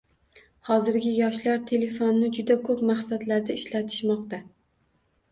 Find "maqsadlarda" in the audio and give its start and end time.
2.91-3.57